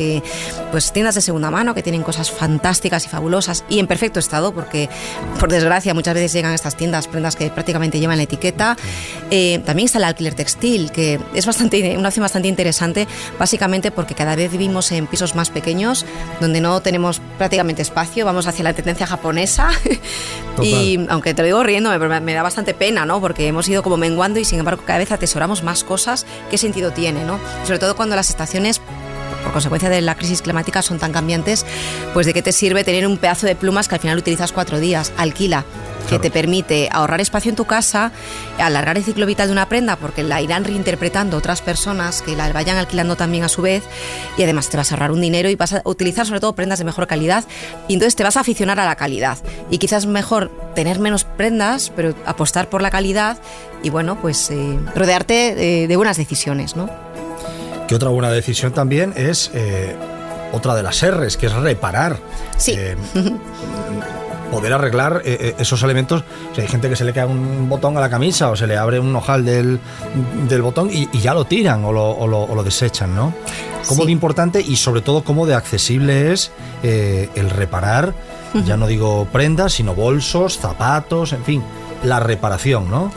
[0.71, 4.53] pues tiendas de segunda mano que tienen cosas fantásticas y fabulosas y en perfecto estado,
[4.53, 4.89] porque
[5.39, 8.77] por desgracia muchas veces llegan a estas tiendas prendas que prácticamente llevan la etiqueta.
[9.65, 13.07] también está el alquiler textil, que es bastante, una opción bastante interesante,
[13.39, 16.05] básicamente porque cada vez vivimos en pisos más pequeños,
[16.41, 19.71] donde no tenemos prácticamente espacio vamos hacia la tendencia japonesa.
[20.63, 23.21] y aunque te lo digo riendo, me, da bastante pena, ¿no?
[23.21, 26.27] Porque hemos ido como menguando y sin embargo cada vez atesoramos más cosas.
[26.51, 27.41] ¿Qué sentido tiene, no?
[27.65, 28.81] Sobre todo cuando las estaciones
[29.43, 31.65] por consecuencia de la crisis climática son tan cambiantes,
[32.13, 34.79] pues de qué te sirve tener un pedazo de plumas que al final utilizas cuatro
[34.79, 35.65] días, alquila
[36.13, 38.13] que te permite ahorrar espacio en tu casa,
[38.59, 42.53] alargar el ciclo vital de una prenda porque la irán reinterpretando otras personas que la
[42.53, 43.83] vayan alquilando también a su vez
[44.37, 46.79] y además te vas a ahorrar un dinero y vas a utilizar sobre todo prendas
[46.79, 47.45] de mejor calidad
[47.89, 49.39] y entonces te vas a aficionar a la calidad
[49.71, 53.39] y quizás mejor tener menos prendas pero apostar por la calidad
[53.83, 56.89] y bueno pues eh, rodearte de, de, buenas decisiones, ¿no?
[57.89, 59.97] Que otra buena decisión también es eh,
[60.53, 62.19] otra de las R's, que es reparar.
[62.57, 62.77] Sí.
[64.53, 66.25] Poder arreglar eh, eh, esos elementos.
[66.59, 69.01] hay gente que se le cae un botón a la camisa o se le abre
[69.01, 69.81] un ojal del,
[70.61, 73.33] botón y, ya lo tiran o lo, desechan, ¿no?
[73.89, 78.13] Cómo de importante y sobre todo cómo de accesible es eh, el reparar,
[78.67, 81.65] ya no digo prendas, sino bolsos, zapatos, en fin,
[82.05, 83.11] la reparación, ¿no?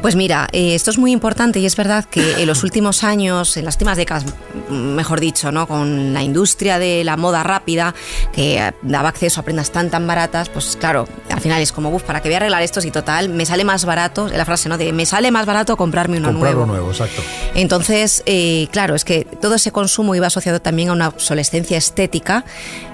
[0.00, 3.56] Pues mira, eh, esto es muy importante y es verdad que en los últimos años,
[3.56, 4.24] en las últimas décadas,
[4.70, 5.66] mejor dicho, ¿no?
[5.66, 7.94] con la industria de la moda rápida,
[8.32, 12.04] que daba acceso a prendas tan tan baratas, pues claro, al final es como, uff,
[12.04, 14.28] ¿para qué voy a arreglar esto si total me sale más barato?
[14.28, 14.78] La frase, ¿no?
[14.78, 16.66] De me sale más barato comprarme uno Comprar nuevo.
[16.66, 17.20] nuevo, exacto.
[17.54, 22.44] Entonces, eh, claro, es que todo ese consumo iba asociado también a una obsolescencia estética,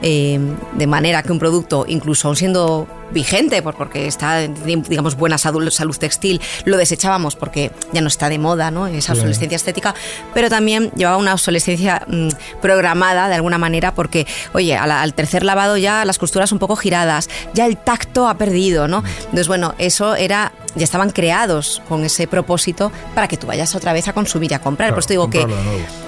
[0.00, 0.40] eh,
[0.72, 5.70] de manera que un producto, incluso aun siendo vigente, por- porque está, digamos, buena salud,
[5.70, 8.86] salud textil, lo desechábamos porque ya no está de moda, ¿no?
[8.86, 9.94] Esa obsolescencia estética,
[10.34, 12.28] pero también llevaba una obsolescencia mm,
[12.60, 16.76] programada de alguna manera porque, oye, la- al tercer lavado ya las costuras un poco
[16.76, 19.02] giradas, ya el tacto ha perdido, ¿no?
[19.20, 23.92] Entonces, bueno, eso era, ya estaban creados con ese propósito para que tú vayas otra
[23.92, 24.88] vez a consumir y a comprar.
[24.88, 25.40] Claro, Por esto digo que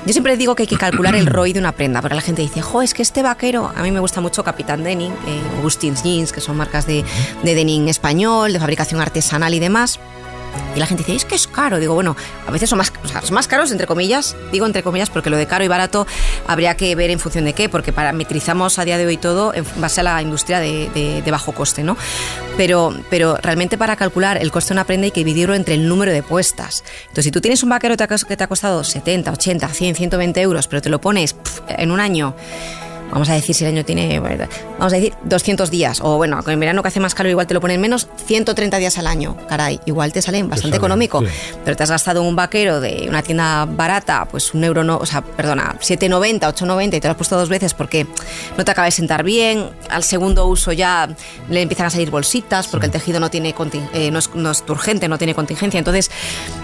[0.06, 2.42] yo siempre digo que hay que calcular el ROI de una prenda, porque la gente
[2.42, 6.02] dice, jo, es que este vaquero, a mí me gusta mucho Capitán Denim, eh, Augustin's
[6.02, 6.95] Jeans, que son marcas de,
[7.42, 9.98] de denim español, de fabricación artesanal y demás.
[10.74, 11.78] Y la gente dice, es que es caro.
[11.78, 14.34] Digo, bueno, a veces son más, o sea, más caros, entre comillas.
[14.52, 16.06] Digo entre comillas porque lo de caro y barato
[16.46, 19.66] habría que ver en función de qué, porque parametrizamos a día de hoy todo en
[19.78, 21.98] base a la industria de, de- de bajo coste, ¿no?
[22.56, 25.88] Pero, pero realmente para calcular el coste de una prenda hay que dividirlo entre el
[25.88, 26.84] número de puestas.
[27.02, 30.68] Entonces, si tú tienes un vaquero que te ha costado 70, 80, 100, 120 euros,
[30.68, 32.34] pero te lo pones pf, en un año
[33.10, 36.60] vamos a decir si el año tiene, vamos a decir 200 días, o bueno, en
[36.60, 39.80] verano que hace más calor igual te lo ponen menos, 130 días al año, caray,
[39.86, 41.26] igual te sale bastante sale, económico, sí.
[41.64, 45.06] pero te has gastado un vaquero de una tienda barata, pues un euro, no, o
[45.06, 48.06] sea, perdona, 7,90, 8,90 y te lo has puesto dos veces porque
[48.56, 51.08] no te acaba de sentar bien, al segundo uso ya
[51.48, 53.54] le empiezan a salir bolsitas porque el tejido no tiene
[53.94, 56.10] eh, no, es, no es turgente, no tiene contingencia, entonces,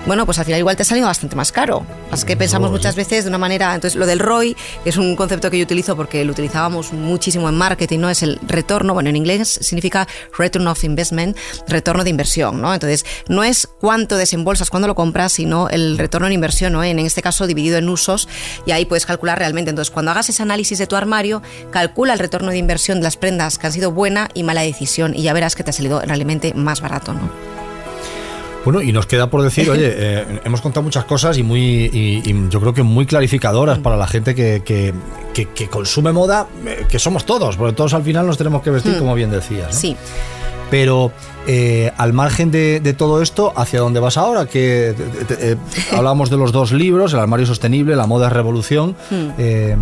[0.06, 2.94] bueno, pues al final igual te sale bastante más caro, así que pensamos luego, muchas
[2.94, 3.00] sí.
[3.00, 5.96] veces de una manera, entonces lo del ROI, que es un concepto que yo utilizo
[5.96, 8.10] porque lo utilizábamos muchísimo en marketing, ¿no?
[8.10, 11.36] Es el retorno, bueno, en inglés significa return of investment,
[11.68, 12.72] retorno de inversión, ¿no?
[12.74, 16.84] Entonces, no es cuánto desembolsas cuando lo compras, sino el retorno en inversión, ¿no?
[16.84, 18.28] En este caso dividido en usos
[18.66, 19.70] y ahí puedes calcular realmente.
[19.70, 23.16] Entonces, cuando hagas ese análisis de tu armario, calcula el retorno de inversión de las
[23.16, 26.00] prendas que han sido buena y mala decisión y ya verás que te ha salido
[26.00, 27.61] realmente más barato, ¿no?
[28.64, 31.60] Bueno, y nos queda por decir, oye, eh, hemos contado muchas cosas y muy
[31.92, 34.94] y, y yo creo que muy clarificadoras para la gente que, que,
[35.34, 38.70] que- que consume moda, eh, que somos todos, porque todos al final nos tenemos que
[38.70, 39.68] vestir, como bien decías.
[39.68, 39.72] ¿no?
[39.72, 39.96] Sí.
[40.70, 41.12] Pero
[41.46, 44.46] eh, al margen de, de todo esto, ¿hacia dónde vas ahora?
[44.46, 44.94] Que
[45.28, 45.56] eh,
[45.92, 48.96] hablábamos de los dos libros, El armario sostenible, La moda es revolución.
[49.38, 49.76] Eh,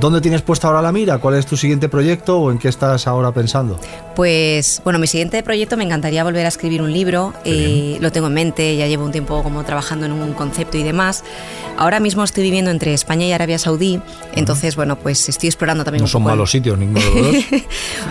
[0.00, 1.16] ¿Dónde tienes puesta ahora la mira?
[1.18, 3.80] ¿Cuál es tu siguiente proyecto o en qué estás ahora pensando?
[4.14, 7.32] Pues bueno, mi siguiente proyecto me encantaría volver a escribir un libro.
[7.44, 10.82] eh, lo tengo en mente, ya llevo un tiempo como trabajando en un concepto y
[10.82, 11.24] demás.
[11.78, 13.98] Ahora mismo estoy viviendo entre España y Arabia Saudí,
[14.34, 17.44] entonces bueno, pues estoy explorando también No un son poco el- malos sitios ninguno de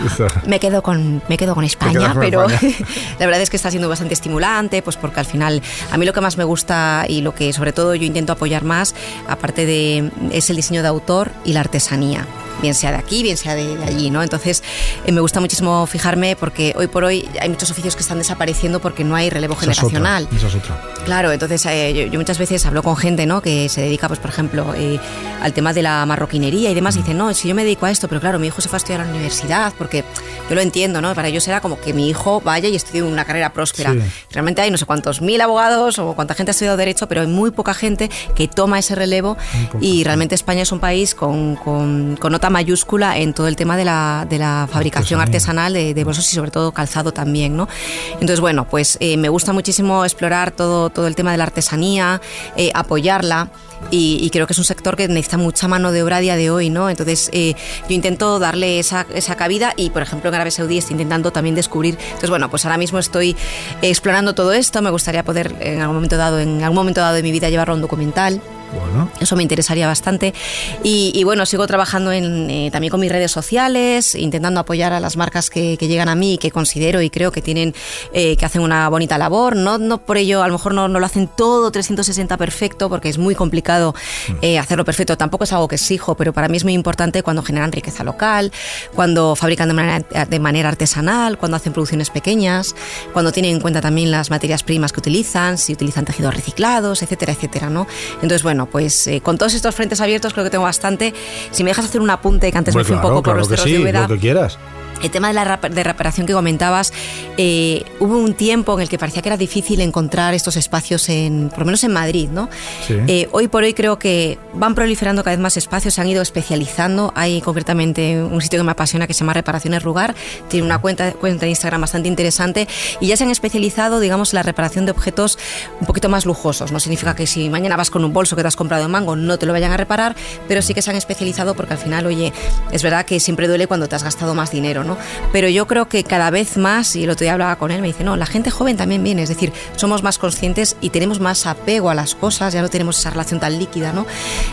[0.02, 0.32] los dos.
[0.46, 2.72] me quedo con me quedo con España, con pero España.
[3.20, 6.12] la verdad es que está siendo bastante estimulante, pues porque al final a mí lo
[6.12, 8.94] que más me gusta y lo que sobre todo yo intento apoyar más,
[9.28, 12.43] aparte de es el diseño de autor y la artesanía artesanía.
[12.62, 14.22] Bien sea de aquí, bien sea de, de allí, ¿no?
[14.22, 14.62] Entonces
[15.06, 18.80] eh, me gusta muchísimo fijarme porque hoy por hoy hay muchos oficios que están desapareciendo
[18.80, 20.28] porque no hay relevo Esa es otra, generacional.
[20.36, 20.80] esa es otra.
[21.04, 23.42] Claro, entonces eh, yo, yo muchas veces hablo con gente ¿no?
[23.42, 24.98] que se dedica, pues por ejemplo, eh,
[25.42, 26.96] al tema de la marroquinería y demás.
[26.96, 28.76] Y dicen, no, si yo me dedico a esto, pero claro, mi hijo se fue
[28.76, 30.04] a estudiar a la universidad, porque
[30.48, 31.14] yo lo entiendo, ¿no?
[31.14, 33.92] Para ellos era como que mi hijo vaya y estudie una carrera próspera.
[33.92, 33.98] Sí.
[34.30, 37.26] Realmente hay no sé cuántos mil abogados o cuánta gente ha estudiado Derecho, pero hay
[37.26, 39.36] muy poca gente que toma ese relevo.
[39.80, 43.74] Y realmente España es un país con, con- con nota mayúscula en todo el tema
[43.74, 47.68] de la, de la fabricación artesanal de, de bolsos y sobre todo calzado también, ¿no?
[48.12, 52.20] Entonces, bueno, pues eh, me gusta muchísimo explorar todo, todo el tema de la artesanía,
[52.56, 53.48] eh, apoyarla.
[53.90, 56.36] Y, y creo que es un sector que necesita mucha mano de obra a día
[56.36, 56.88] de hoy, ¿no?
[56.90, 57.54] Entonces eh,
[57.88, 61.54] yo intento darle esa, esa cabida y, por ejemplo, en Arabia Saudí estoy intentando también
[61.54, 61.96] descubrir.
[61.98, 63.36] Entonces, bueno, pues ahora mismo estoy
[63.82, 64.82] explorando todo esto.
[64.82, 67.72] Me gustaría poder en algún momento dado, en algún momento dado de mi vida, llevarlo
[67.72, 68.40] a un documental.
[68.74, 69.10] Bueno.
[69.20, 70.34] Eso me interesaría bastante.
[70.82, 75.00] Y, y bueno, sigo trabajando en, eh, también con mis redes sociales, intentando apoyar a
[75.00, 77.74] las marcas que, que llegan a mí y que considero y creo que tienen,
[78.12, 79.56] eh, que hacen una bonita labor.
[79.56, 83.08] No, no por ello, a lo mejor no, no lo hacen todo 360 perfecto, porque
[83.08, 83.94] es muy complicado
[84.42, 85.16] eh, hacerlo perfecto.
[85.16, 88.52] Tampoco es algo que exijo, pero para mí es muy importante cuando generan riqueza local,
[88.94, 92.74] cuando fabrican de manera, de manera artesanal, cuando hacen producciones pequeñas,
[93.12, 97.32] cuando tienen en cuenta también las materias primas que utilizan, si utilizan tejidos reciclados, etcétera,
[97.32, 97.86] etcétera, ¿no?
[98.14, 101.14] Entonces, bueno, pues eh, con todos estos frentes abiertos creo que tengo bastante.
[101.50, 103.38] Si me dejas hacer un apunte que antes me fui claro, un poco por claro
[103.40, 104.02] los que cerros sí, de Úbeda.
[104.02, 104.58] lo que quieras.
[105.02, 106.92] El tema de la de reparación que comentabas,
[107.36, 111.48] eh, hubo un tiempo en el que parecía que era difícil encontrar estos espacios, en,
[111.50, 112.28] por lo menos en Madrid.
[112.30, 112.48] ¿no?
[112.88, 116.22] Eh, hoy por hoy creo que van proliferando cada vez más espacios, se han ido
[116.22, 117.12] especializando.
[117.16, 120.14] Hay concretamente un sitio que me apasiona que se llama Reparaciones Rugar,
[120.48, 122.68] tiene una cuenta, cuenta de Instagram bastante interesante
[123.00, 125.38] y ya se han especializado, digamos, en la reparación de objetos
[125.80, 126.72] un poquito más lujosos.
[126.72, 129.16] No significa que si mañana vas con un bolso que te has comprado en mango
[129.16, 130.14] no te lo vayan a reparar,
[130.48, 132.32] pero sí que se han especializado porque al final, oye,
[132.72, 134.93] es verdad que siempre duele cuando te has gastado más dinero, ¿no?
[135.32, 137.88] Pero yo creo que cada vez más, y el otro día hablaba con él, me
[137.88, 141.46] dice, no, la gente joven también viene, es decir, somos más conscientes y tenemos más
[141.46, 144.06] apego a las cosas, ya no tenemos esa relación tan líquida, ¿no?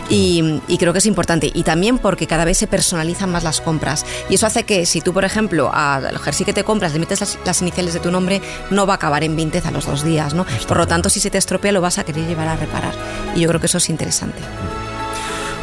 [0.10, 1.52] Y, creo que es importante.
[1.54, 4.04] Y también porque cada vez se personalizan más las compras.
[4.30, 7.38] Y eso hace que si tú, por ejemplo, al jersey que te compras le metes
[7.46, 10.34] las, iniciales de tu nombre, no va a acabar en vintage a los dos días,
[10.34, 10.46] ¿no?
[10.68, 12.96] por lo tanto, si se te estropea, lo vas a querer llevar a reparar.
[13.36, 14.42] Y yo creo que eso es interesante.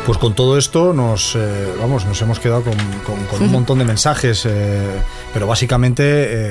[0.07, 2.75] Pues con todo esto nos, eh, vamos, nos hemos quedado con,
[3.43, 4.87] un montón de mensajes, eh,
[5.35, 6.05] pero básicamente,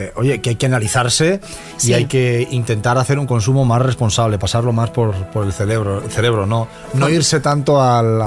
[0.05, 1.41] eh, oye, que hay que analizarse
[1.83, 6.11] y hay que intentar hacer un consumo más responsable, pasarlo más por, el cerebro, el
[6.11, 8.21] cerebro no, no irse tanto al,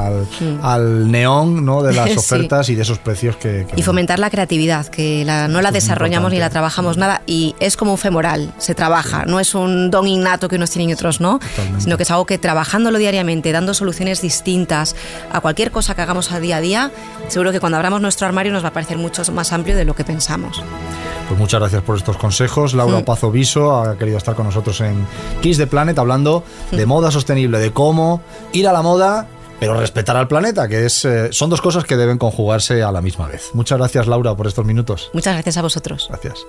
[0.63, 1.83] al, neón ¿no?
[1.83, 3.67] de las ofertas y de esos precios que...
[3.77, 7.93] y fomentar la creatividad, que no la desarrollamos ni la trabajamos nada y es como
[7.93, 11.39] un femoral, se trabaja, no es un don innato que unos tienen y otros no,
[11.79, 14.97] sino que es algo que trabajándolo diariamente, dando soluciones distintas,
[15.31, 16.91] a cualquier cosa que hagamos a día a día,
[17.29, 19.95] seguro que cuando abramos nuestro armario nos va a parecer mucho más amplio de lo
[19.95, 20.63] que pensamos.
[21.29, 22.75] Pues muchas gracias por estos consejos.
[22.75, 25.07] Laura Pazo Viso ha querido estar con nosotros en
[25.41, 29.29] Kiss the Planet hablando de moda sostenible, de cómo ir a la moda
[29.61, 33.03] pero respetar al planeta, que es, eh, son dos cosas que deben conjugarse a la
[33.03, 33.51] misma vez.
[33.53, 35.11] Muchas gracias, Laura, por estos minutos.
[35.13, 36.07] Muchas gracias a vosotros.
[36.09, 36.47] Gracias.